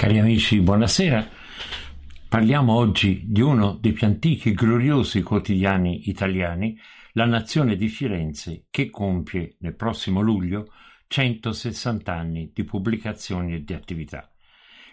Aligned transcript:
Cari 0.00 0.18
amici, 0.18 0.62
buonasera. 0.62 1.28
Parliamo 2.26 2.72
oggi 2.72 3.24
di 3.26 3.42
uno 3.42 3.76
dei 3.78 3.92
più 3.92 4.06
antichi 4.06 4.48
e 4.48 4.54
gloriosi 4.54 5.20
quotidiani 5.20 6.08
italiani, 6.08 6.74
La 7.12 7.26
Nazione 7.26 7.76
di 7.76 7.86
Firenze, 7.88 8.64
che 8.70 8.88
compie 8.88 9.56
nel 9.58 9.76
prossimo 9.76 10.22
luglio 10.22 10.72
160 11.06 12.14
anni 12.14 12.50
di 12.54 12.64
pubblicazioni 12.64 13.52
e 13.52 13.62
di 13.62 13.74
attività. 13.74 14.32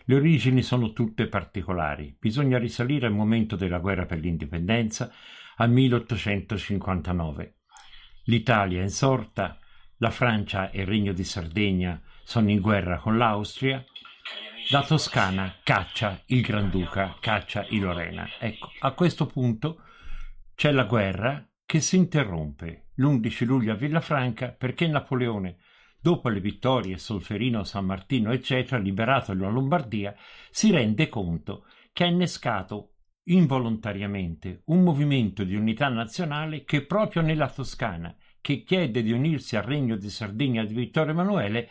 Le 0.03 0.15
origini 0.15 0.61
sono 0.61 0.91
tutte 0.91 1.29
particolari. 1.29 2.13
Bisogna 2.19 2.59
risalire 2.59 3.07
al 3.07 3.13
momento 3.13 3.55
della 3.55 3.79
guerra 3.79 4.05
per 4.05 4.19
l'indipendenza, 4.19 5.09
al 5.55 5.71
1859. 5.71 7.55
L'Italia 8.25 8.81
è 8.81 8.83
insorta, 8.83 9.57
la 9.99 10.11
Francia 10.11 10.69
e 10.69 10.81
il 10.81 10.87
Regno 10.87 11.13
di 11.13 11.23
Sardegna 11.23 11.97
sono 12.25 12.51
in 12.51 12.59
guerra 12.59 12.97
con 12.97 13.17
l'Austria, 13.17 13.81
la 14.69 14.83
Toscana 14.83 15.55
caccia 15.63 16.21
il 16.25 16.41
Granduca, 16.41 17.15
caccia 17.21 17.65
i 17.69 17.79
Lorena. 17.79 18.27
Ecco, 18.37 18.69
a 18.79 18.91
questo 18.91 19.25
punto 19.25 19.81
c'è 20.55 20.71
la 20.71 20.83
guerra 20.83 21.47
che 21.65 21.79
si 21.79 21.95
interrompe 21.95 22.87
l'11 22.95 23.45
luglio 23.45 23.71
a 23.71 23.75
Villafranca 23.75 24.49
perché 24.49 24.87
Napoleone, 24.87 25.57
dopo 26.01 26.27
le 26.27 26.41
vittorie 26.41 26.97
Solferino, 26.97 27.63
San 27.63 27.85
Martino, 27.85 28.33
eccetera, 28.33 28.77
liberato 28.81 29.33
la 29.33 29.47
Lombardia, 29.47 30.13
si 30.49 30.69
rende 30.69 31.07
conto 31.07 31.65
che 31.93 32.03
ha 32.03 32.07
innescato 32.07 32.95
involontariamente 33.23 34.63
un 34.65 34.83
movimento 34.83 35.45
di 35.45 35.55
unità 35.55 35.87
nazionale 35.87 36.65
che 36.65 36.85
proprio 36.85 37.21
nella 37.21 37.49
Toscana, 37.49 38.13
che 38.41 38.63
chiede 38.63 39.01
di 39.01 39.13
unirsi 39.13 39.55
al 39.55 39.63
regno 39.63 39.95
di 39.95 40.09
Sardegna 40.09 40.65
di 40.65 40.73
Vittorio 40.73 41.11
Emanuele, 41.11 41.69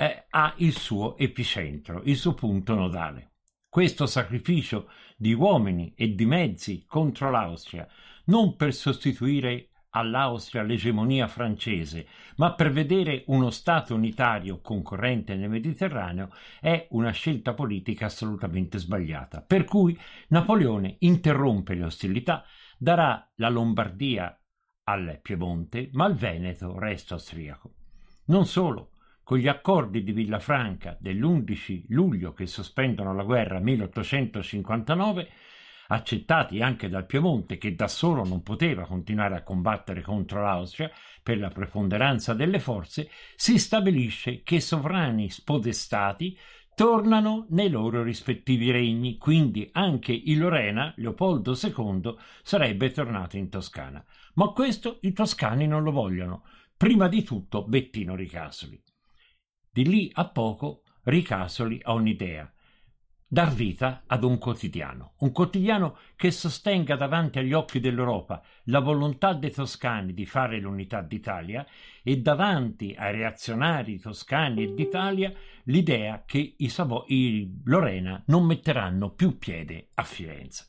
eh, 0.00 0.24
ha 0.30 0.54
il 0.56 0.72
suo 0.72 1.18
epicentro, 1.18 2.00
il 2.04 2.16
suo 2.16 2.32
punto 2.32 2.74
nodale. 2.74 3.32
Questo 3.68 4.06
sacrificio 4.06 4.88
di 5.14 5.34
uomini 5.34 5.92
e 5.94 6.14
di 6.14 6.24
mezzi 6.24 6.86
contro 6.86 7.30
l'Austria, 7.30 7.86
non 8.24 8.56
per 8.56 8.72
sostituire 8.72 9.68
all'Austria 9.90 10.62
l'egemonia 10.62 11.28
francese, 11.28 12.06
ma 12.36 12.54
per 12.54 12.72
vedere 12.72 13.24
uno 13.26 13.50
Stato 13.50 13.94
unitario 13.94 14.62
concorrente 14.62 15.34
nel 15.34 15.50
Mediterraneo, 15.50 16.30
è 16.60 16.86
una 16.92 17.10
scelta 17.10 17.52
politica 17.52 18.06
assolutamente 18.06 18.78
sbagliata. 18.78 19.42
Per 19.42 19.64
cui 19.64 19.98
Napoleone 20.28 20.96
interrompe 21.00 21.74
le 21.74 21.84
ostilità, 21.84 22.42
darà 22.78 23.30
la 23.34 23.50
Lombardia 23.50 24.34
al 24.84 25.18
Piemonte, 25.20 25.90
ma 25.92 26.06
il 26.06 26.14
Veneto 26.14 26.78
resta 26.78 27.14
austriaco. 27.14 27.74
Non 28.26 28.46
solo, 28.46 28.89
con 29.30 29.38
gli 29.38 29.46
accordi 29.46 30.02
di 30.02 30.10
Villafranca 30.10 30.96
dell'11 30.98 31.84
luglio 31.90 32.32
che 32.32 32.48
sospendono 32.48 33.14
la 33.14 33.22
guerra 33.22 33.60
1859, 33.60 35.28
accettati 35.86 36.60
anche 36.60 36.88
dal 36.88 37.06
Piemonte 37.06 37.56
che 37.56 37.76
da 37.76 37.86
solo 37.86 38.24
non 38.24 38.42
poteva 38.42 38.86
continuare 38.86 39.36
a 39.36 39.44
combattere 39.44 40.02
contro 40.02 40.42
l'Austria 40.42 40.90
per 41.22 41.38
la 41.38 41.46
preponderanza 41.46 42.34
delle 42.34 42.58
forze, 42.58 43.08
si 43.36 43.56
stabilisce 43.56 44.42
che 44.42 44.58
sovrani 44.58 45.30
spodestati 45.30 46.36
tornano 46.74 47.46
nei 47.50 47.70
loro 47.70 48.02
rispettivi 48.02 48.72
regni, 48.72 49.16
quindi 49.16 49.68
anche 49.74 50.10
il 50.12 50.40
Lorena, 50.40 50.92
Leopoldo 50.96 51.52
II, 51.52 52.16
sarebbe 52.42 52.90
tornato 52.90 53.36
in 53.36 53.48
Toscana. 53.48 54.04
Ma 54.34 54.48
questo 54.48 54.98
i 55.02 55.12
toscani 55.12 55.68
non 55.68 55.84
lo 55.84 55.92
vogliono, 55.92 56.42
prima 56.76 57.06
di 57.06 57.22
tutto 57.22 57.62
Bettino 57.62 58.16
Ricasoli. 58.16 58.82
Di 59.72 59.86
lì 59.86 60.10
a 60.14 60.28
poco 60.28 60.82
Ricasoli 61.04 61.78
ha 61.84 61.92
un'idea, 61.92 62.52
dar 63.24 63.52
vita 63.52 64.02
ad 64.08 64.24
un 64.24 64.36
quotidiano, 64.38 65.12
un 65.18 65.30
quotidiano 65.30 65.96
che 66.16 66.32
sostenga 66.32 66.96
davanti 66.96 67.38
agli 67.38 67.52
occhi 67.52 67.78
dell'Europa 67.78 68.42
la 68.64 68.80
volontà 68.80 69.32
dei 69.32 69.52
toscani 69.52 70.12
di 70.12 70.26
fare 70.26 70.58
l'unità 70.58 71.02
d'Italia 71.02 71.64
e 72.02 72.16
davanti 72.16 72.96
ai 72.98 73.12
reazionari 73.12 74.00
toscani 74.00 74.64
e 74.64 74.74
d'Italia 74.74 75.32
l'idea 75.64 76.24
che 76.26 76.56
i, 76.58 76.68
Savo- 76.68 77.06
Lorena 77.64 78.20
non 78.26 78.44
metteranno 78.44 79.14
più 79.14 79.38
piede 79.38 79.90
a 79.94 80.02
Firenze. 80.02 80.66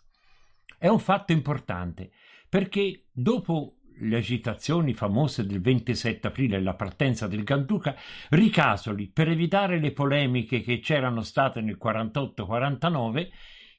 È 0.78 0.88
un 0.88 1.00
fatto 1.00 1.32
importante 1.32 2.12
perché 2.48 3.08
dopo 3.12 3.78
le 4.02 4.18
agitazioni 4.18 4.94
famose 4.94 5.46
del 5.46 5.62
27 5.62 6.28
aprile 6.28 6.58
e 6.58 6.62
la 6.62 6.74
partenza 6.74 7.28
del 7.28 7.44
Ganduca, 7.44 7.96
Ricasoli, 8.30 9.08
per 9.08 9.30
evitare 9.30 9.80
le 9.80 9.92
polemiche 9.92 10.62
che 10.62 10.80
c'erano 10.80 11.22
state 11.22 11.62
nel 11.62 11.78
48-49, 11.82 13.30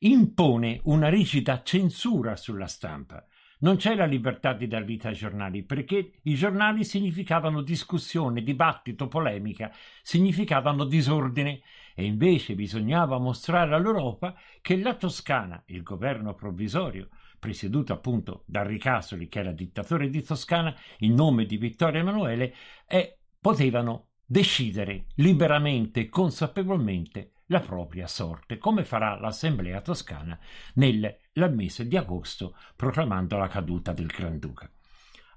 impone 0.01 0.81
una 0.85 1.09
rigida 1.09 1.63
censura 1.63 2.37
sulla 2.37 2.67
stampa. 2.67 3.25
Non 3.61 3.77
c'è 3.77 3.95
la 3.95 4.07
libertà 4.07 4.55
di 4.55 4.67
dar 4.67 4.85
vita 4.85 5.09
ai 5.09 5.15
giornali, 5.15 5.63
perché 5.63 6.15
i 6.23 6.35
giornali 6.35 6.83
significavano 6.85 7.63
discussione, 7.63 8.43
dibattito, 8.43 9.07
polemica, 9.07 9.73
significavano 10.03 10.85
disordine, 10.85 11.61
e 11.95 12.05
invece 12.05 12.55
bisognava 12.55 13.19
mostrare 13.19 13.75
all'Europa 13.75 14.35
che 14.61 14.77
la 14.79 14.95
Toscana, 14.95 15.63
il 15.67 15.83
governo 15.83 16.35
provvisorio, 16.35 17.09
presieduto 17.43 17.93
appunto 17.93 18.45
da 18.47 18.63
Ricasoli, 18.63 19.27
che 19.27 19.41
era 19.41 19.51
dittatore 19.51 20.09
di 20.09 20.23
Toscana, 20.23 20.73
in 20.99 21.15
nome 21.15 21.45
di 21.45 21.57
Vittorio 21.57 21.99
Emanuele, 21.99 22.55
e 22.87 23.19
potevano 23.41 24.11
decidere 24.25 25.07
liberamente 25.17 26.03
e 26.03 26.09
consapevolmente 26.09 27.33
la 27.47 27.59
propria 27.59 28.07
sorte, 28.07 28.59
come 28.59 28.85
farà 28.85 29.19
l'Assemblea 29.19 29.81
toscana 29.81 30.39
nel 30.75 31.19
mese 31.51 31.89
di 31.89 31.97
agosto, 31.97 32.57
proclamando 32.77 33.37
la 33.37 33.49
caduta 33.49 33.93
del 33.93 34.07
Granduca. 34.07 34.71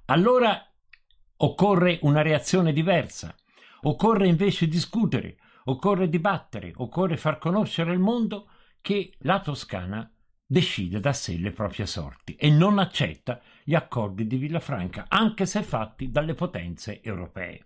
Allora 0.06 0.64
occorre 1.38 1.98
una 2.04 2.22
reazione 2.22 2.72
diversa, 2.72 3.36
occorre 3.82 4.28
invece 4.28 4.68
discutere, 4.68 5.38
occorre 5.64 6.08
dibattere, 6.08 6.72
occorre 6.76 7.18
far 7.18 7.40
conoscere 7.40 7.90
al 7.90 8.00
mondo 8.00 8.48
che 8.80 9.16
la 9.22 9.40
Toscana 9.40 10.08
decide 10.48 11.00
da 11.00 11.12
sé 11.12 11.38
le 11.38 11.52
proprie 11.52 11.88
sorti 11.88 12.36
e 12.36 12.50
non 12.50 12.78
accetta 12.78 13.42
gli 13.64 13.74
accordi 13.74 14.28
di 14.28 14.38
Villafranca, 14.38 15.06
anche 15.08 15.46
se 15.46 15.64
fatti 15.64 16.12
dalle 16.12 16.36
potenze 16.36 17.02
europee. 17.02 17.62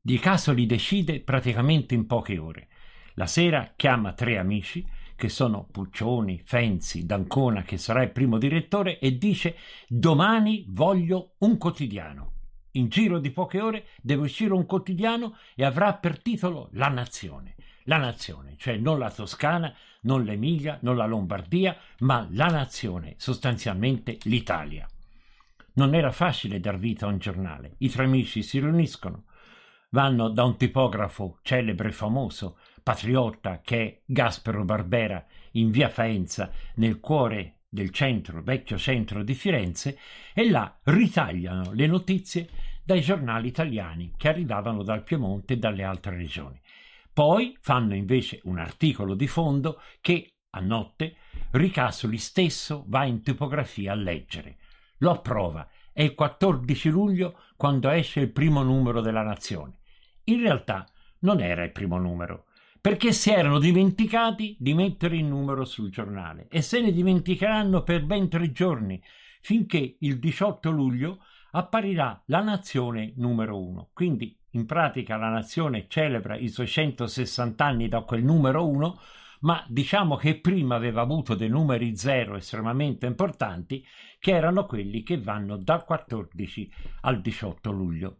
Di 0.00 0.18
caso 0.18 0.52
li 0.52 0.66
decide 0.66 1.20
praticamente 1.20 1.94
in 1.94 2.06
poche 2.06 2.38
ore. 2.38 2.68
La 3.14 3.26
sera 3.26 3.72
chiama 3.76 4.12
tre 4.12 4.38
amici, 4.38 4.84
che 5.14 5.28
sono 5.28 5.66
Puccioni, 5.70 6.38
Fenzi, 6.38 7.06
D'Ancona, 7.06 7.62
che 7.62 7.78
sarà 7.78 8.02
il 8.02 8.10
primo 8.10 8.38
direttore, 8.38 8.98
e 8.98 9.16
dice 9.16 9.56
domani 9.88 10.66
voglio 10.68 11.34
un 11.38 11.56
quotidiano. 11.56 12.32
In 12.72 12.88
giro 12.88 13.18
di 13.18 13.30
poche 13.30 13.60
ore 13.60 13.86
deve 14.02 14.22
uscire 14.22 14.52
un 14.52 14.66
quotidiano 14.66 15.36
e 15.54 15.64
avrà 15.64 15.94
per 15.94 16.20
titolo 16.20 16.68
La 16.72 16.88
Nazione 16.88 17.54
la 17.86 17.96
nazione, 17.96 18.54
cioè 18.56 18.76
non 18.76 18.98
la 18.98 19.10
Toscana, 19.10 19.74
non 20.02 20.22
l'Emilia, 20.22 20.78
non 20.82 20.96
la 20.96 21.06
Lombardia, 21.06 21.76
ma 22.00 22.26
la 22.30 22.46
nazione, 22.46 23.14
sostanzialmente 23.16 24.18
l'Italia. 24.22 24.86
Non 25.74 25.94
era 25.94 26.12
facile 26.12 26.60
dar 26.60 26.78
vita 26.78 27.06
a 27.06 27.08
un 27.08 27.18
giornale. 27.18 27.74
I 27.78 27.90
tre 27.90 28.04
amici 28.04 28.42
si 28.42 28.60
riuniscono, 28.60 29.24
vanno 29.90 30.28
da 30.28 30.44
un 30.44 30.56
tipografo 30.56 31.38
celebre 31.42 31.88
e 31.88 31.92
famoso, 31.92 32.58
patriotta, 32.82 33.60
che 33.60 33.82
è 33.82 34.00
Gaspero 34.04 34.64
Barbera, 34.64 35.24
in 35.52 35.70
via 35.70 35.88
Faenza, 35.88 36.50
nel 36.76 37.00
cuore 37.00 37.60
del 37.68 37.90
centro, 37.90 38.42
vecchio 38.42 38.78
centro 38.78 39.22
di 39.22 39.34
Firenze, 39.34 39.98
e 40.32 40.48
là 40.48 40.78
ritagliano 40.84 41.72
le 41.72 41.86
notizie 41.86 42.48
dai 42.82 43.00
giornali 43.00 43.48
italiani 43.48 44.14
che 44.16 44.28
arrivavano 44.28 44.82
dal 44.82 45.02
Piemonte 45.02 45.54
e 45.54 45.58
dalle 45.58 45.82
altre 45.82 46.16
regioni. 46.16 46.58
Poi 47.16 47.56
fanno 47.62 47.94
invece 47.94 48.40
un 48.44 48.58
articolo 48.58 49.14
di 49.14 49.26
fondo 49.26 49.80
che, 50.02 50.34
a 50.50 50.60
notte, 50.60 51.16
Ricasoli 51.52 52.18
stesso 52.18 52.84
va 52.88 53.06
in 53.06 53.22
tipografia 53.22 53.92
a 53.92 53.94
leggere. 53.94 54.58
Lo 54.98 55.12
approva. 55.12 55.66
È 55.94 56.02
il 56.02 56.14
14 56.14 56.90
luglio 56.90 57.40
quando 57.56 57.88
esce 57.88 58.20
il 58.20 58.30
primo 58.30 58.62
numero 58.62 59.00
della 59.00 59.22
Nazione. 59.22 59.78
In 60.24 60.42
realtà 60.42 60.86
non 61.20 61.40
era 61.40 61.64
il 61.64 61.72
primo 61.72 61.98
numero, 61.98 62.48
perché 62.82 63.12
si 63.12 63.30
erano 63.30 63.60
dimenticati 63.60 64.54
di 64.58 64.74
mettere 64.74 65.16
il 65.16 65.24
numero 65.24 65.64
sul 65.64 65.88
giornale 65.88 66.48
e 66.50 66.60
se 66.60 66.82
ne 66.82 66.92
dimenticheranno 66.92 67.82
per 67.82 68.04
ben 68.04 68.28
tre 68.28 68.52
giorni, 68.52 69.02
finché 69.40 69.96
il 70.00 70.18
18 70.18 70.70
luglio 70.70 71.24
apparirà 71.56 72.22
la 72.26 72.42
Nazione 72.42 73.14
numero 73.16 73.58
uno. 73.58 73.88
Quindi 73.94 74.38
in 74.50 74.66
pratica 74.66 75.16
la 75.16 75.30
nazione 75.30 75.86
celebra 75.88 76.36
i 76.36 76.48
suoi 76.48 76.66
160 76.66 77.64
anni 77.64 77.88
da 77.88 78.02
quel 78.02 78.22
numero 78.22 78.66
1, 78.66 79.00
ma 79.40 79.64
diciamo 79.66 80.16
che 80.16 80.38
prima 80.38 80.74
aveva 80.74 81.00
avuto 81.00 81.34
dei 81.34 81.48
numeri 81.48 81.96
zero 81.96 82.36
estremamente 82.36 83.06
importanti, 83.06 83.84
che 84.18 84.32
erano 84.32 84.66
quelli 84.66 85.02
che 85.02 85.18
vanno 85.18 85.56
dal 85.56 85.84
14 85.84 86.72
al 87.02 87.20
18 87.20 87.70
luglio. 87.70 88.18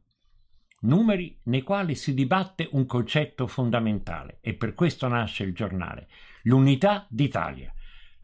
numeri 0.81 1.41
nei 1.45 1.63
quali 1.63 1.95
si 1.95 2.15
dibatte 2.15 2.69
un 2.73 2.87
concetto 2.87 3.47
fondamentale 3.47 4.39
e 4.41 4.55
per 4.55 4.75
questo 4.75 5.09
nasce 5.09 5.43
il 5.43 5.53
giornale, 5.53 6.09
l'unità 6.43 7.07
d'Italia. 7.09 7.73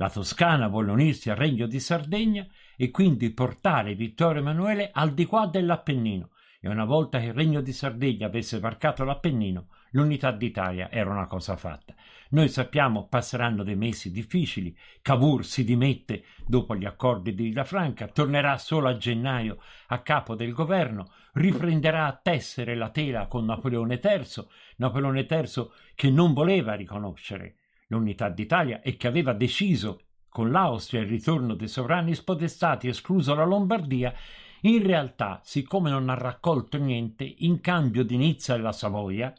La 0.03 0.11
Toscana 0.11 0.67
unirsi 0.67 1.31
al 1.31 1.37
Regno 1.37 1.69
di 1.69 1.79
Sardegna 1.79 2.45
e 2.77 2.91
quindi 2.91 3.31
portare 3.31 3.95
Vittorio 3.95 4.41
Emanuele 4.41 4.91
al 4.93 5.15
di 5.15 5.27
qua 5.27 5.47
dell'Appennino. 5.47 6.31
E 6.61 6.69
una 6.69 6.85
volta 6.85 7.21
che 7.21 7.27
il 7.27 7.35
Regno 7.35 7.61
di 7.61 7.73
Sardegna 7.73 8.27
avesse 8.27 8.59
varcato 8.59 9.05
l'Appennino, 9.05 9.69
l'unità 9.93 10.33
d'Italia 10.33 10.91
era 10.91 11.09
una 11.09 11.29
cosa 11.29 11.55
fatta. 11.55 11.95
Noi 12.31 12.49
sappiamo 12.49 13.07
passeranno 13.07 13.63
dei 13.63 13.77
mesi 13.77 14.11
difficili, 14.11 14.77
Cavour 15.03 15.45
si 15.45 15.63
dimette 15.63 16.25
dopo 16.45 16.75
gli 16.75 16.85
accordi 16.85 17.33
di 17.33 17.45
Villafranca, 17.45 18.09
tornerà 18.09 18.59
solo 18.59 18.89
a 18.89 18.97
gennaio 18.97 19.59
a 19.87 20.01
capo 20.01 20.35
del 20.35 20.53
governo, 20.53 21.13
riprenderà 21.35 22.07
a 22.07 22.19
tessere 22.21 22.75
la 22.75 22.91
tela 22.91 23.29
con 23.29 23.45
Napoleone 23.45 24.01
III, 24.03 24.49
Napoleone 24.79 25.29
III 25.31 25.69
che 25.95 26.11
non 26.11 26.33
voleva 26.33 26.75
riconoscere 26.75 27.59
l'unità 27.93 28.31
d'Italia 28.31 28.81
e 28.81 28.97
che 28.97 29.07
aveva 29.07 29.35
deciso 29.35 30.01
con 30.29 30.51
l'Austria 30.51 31.03
il 31.03 31.09
ritorno 31.09 31.55
dei 31.55 31.69
sovrani 31.69 32.15
spodestati, 32.15 32.89
escluso 32.89 33.35
la 33.35 33.45
Lombardia, 33.45 34.15
in 34.63 34.83
realtà, 34.83 35.41
siccome 35.45 35.91
non 35.91 36.09
ha 36.09 36.15
raccolto 36.15 36.79
niente, 36.79 37.25
in 37.39 37.61
cambio 37.61 38.03
di 38.03 38.17
Nizza 38.17 38.55
e 38.55 38.59
la 38.59 38.73
Savoia, 38.73 39.33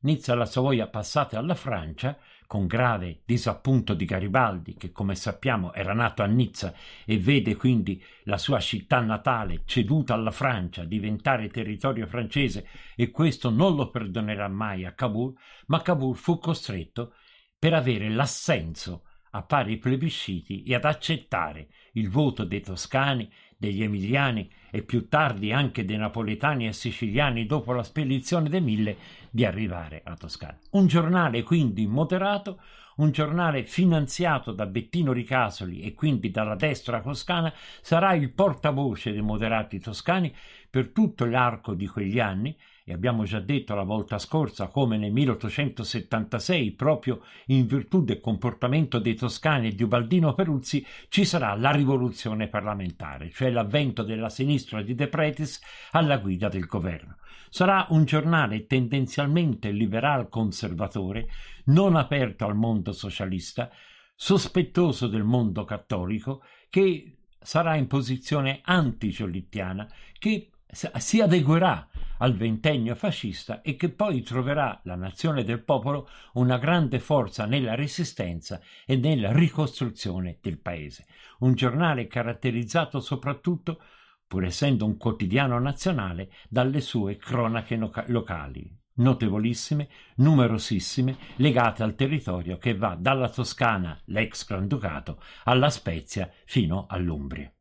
Nizza 0.00 0.32
e 0.32 0.36
la 0.36 0.46
Savoia 0.46 0.88
passate 0.88 1.36
alla 1.36 1.54
Francia, 1.54 2.16
con 2.46 2.66
grave 2.66 3.22
disappunto 3.24 3.94
di 3.94 4.04
Garibaldi, 4.04 4.74
che 4.74 4.92
come 4.92 5.14
sappiamo 5.14 5.72
era 5.72 5.92
nato 5.92 6.22
a 6.22 6.26
Nizza 6.26 6.74
e 7.04 7.18
vede 7.18 7.56
quindi 7.56 8.02
la 8.24 8.36
sua 8.36 8.60
città 8.60 9.00
natale 9.00 9.62
ceduta 9.64 10.14
alla 10.14 10.30
Francia, 10.30 10.84
diventare 10.84 11.48
territorio 11.48 12.06
francese 12.06 12.66
e 12.94 13.10
questo 13.10 13.50
non 13.50 13.74
lo 13.74 13.90
perdonerà 13.90 14.48
mai 14.48 14.84
a 14.84 14.92
Cavour, 14.92 15.32
ma 15.66 15.82
Cavour 15.82 16.16
fu 16.16 16.38
costretto 16.38 17.14
per 17.62 17.74
avere 17.74 18.08
l'assenso 18.08 19.04
a 19.30 19.44
fare 19.46 19.70
i 19.70 19.76
plebisciti 19.76 20.64
e 20.64 20.74
ad 20.74 20.84
accettare 20.84 21.68
il 21.92 22.10
voto 22.10 22.42
dei 22.42 22.60
toscani, 22.60 23.30
degli 23.56 23.84
emiliani 23.84 24.50
e 24.68 24.82
più 24.82 25.06
tardi 25.06 25.52
anche 25.52 25.84
dei 25.84 25.96
napoletani 25.96 26.66
e 26.66 26.72
siciliani 26.72 27.46
dopo 27.46 27.72
la 27.72 27.84
spedizione 27.84 28.48
dei 28.48 28.60
Mille 28.60 28.96
di 29.30 29.44
arrivare 29.44 30.02
a 30.04 30.16
Toscana. 30.16 30.58
Un 30.70 30.88
giornale 30.88 31.44
quindi 31.44 31.86
moderato, 31.86 32.60
un 32.96 33.12
giornale 33.12 33.64
finanziato 33.64 34.50
da 34.50 34.66
Bettino 34.66 35.12
Ricasoli 35.12 35.82
e 35.82 35.94
quindi 35.94 36.32
dalla 36.32 36.56
destra 36.56 37.00
toscana, 37.00 37.54
sarà 37.80 38.12
il 38.14 38.32
portavoce 38.32 39.12
dei 39.12 39.22
moderati 39.22 39.78
toscani 39.78 40.34
per 40.68 40.88
tutto 40.88 41.26
l'arco 41.26 41.74
di 41.74 41.86
quegli 41.86 42.18
anni 42.18 42.56
e 42.84 42.92
abbiamo 42.92 43.24
già 43.24 43.38
detto 43.38 43.74
la 43.74 43.84
volta 43.84 44.18
scorsa 44.18 44.68
come 44.68 44.96
nel 44.96 45.12
1876, 45.12 46.72
proprio 46.72 47.22
in 47.46 47.66
virtù 47.66 48.02
del 48.02 48.20
comportamento 48.20 48.98
dei 48.98 49.14
toscani 49.14 49.68
e 49.68 49.74
di 49.74 49.82
Ubaldino 49.82 50.34
Peruzzi, 50.34 50.84
ci 51.08 51.24
sarà 51.24 51.54
la 51.54 51.70
rivoluzione 51.70 52.48
parlamentare, 52.48 53.30
cioè 53.30 53.50
l'avvento 53.50 54.02
della 54.02 54.28
sinistra 54.28 54.82
di 54.82 54.94
De 54.94 55.08
Pretis 55.08 55.60
alla 55.92 56.18
guida 56.18 56.48
del 56.48 56.66
governo. 56.66 57.16
Sarà 57.50 57.86
un 57.90 58.04
giornale 58.04 58.66
tendenzialmente 58.66 59.70
liberal 59.70 60.28
conservatore, 60.28 61.28
non 61.66 61.96
aperto 61.96 62.46
al 62.46 62.56
mondo 62.56 62.92
socialista, 62.92 63.70
sospettoso 64.14 65.06
del 65.06 65.24
mondo 65.24 65.64
cattolico, 65.64 66.42
che 66.70 67.18
sarà 67.38 67.74
in 67.76 67.86
posizione 67.86 68.60
anti-giolittiana, 68.62 69.86
che 70.18 70.50
si 70.70 71.20
adeguerà 71.20 71.86
al 72.22 72.36
ventennio 72.36 72.94
fascista 72.94 73.62
e 73.62 73.74
che 73.74 73.90
poi 73.90 74.22
troverà 74.22 74.80
la 74.84 74.94
nazione 74.94 75.42
del 75.42 75.62
popolo 75.62 76.08
una 76.34 76.56
grande 76.56 77.00
forza 77.00 77.46
nella 77.46 77.74
resistenza 77.74 78.60
e 78.86 78.96
nella 78.96 79.32
ricostruzione 79.32 80.38
del 80.40 80.58
paese. 80.58 81.06
Un 81.40 81.54
giornale 81.54 82.06
caratterizzato 82.06 83.00
soprattutto, 83.00 83.80
pur 84.26 84.44
essendo 84.44 84.84
un 84.84 84.96
quotidiano 84.96 85.58
nazionale, 85.58 86.30
dalle 86.48 86.80
sue 86.80 87.16
cronache 87.16 87.76
locali, 88.06 88.72
notevolissime, 88.94 89.88
numerosissime, 90.16 91.16
legate 91.36 91.82
al 91.82 91.96
territorio 91.96 92.56
che 92.56 92.76
va 92.76 92.96
dalla 92.96 93.28
Toscana, 93.28 94.00
l'ex 94.06 94.46
Granducato, 94.46 95.20
alla 95.44 95.70
Spezia 95.70 96.30
fino 96.44 96.86
all'Umbria. 96.88 97.52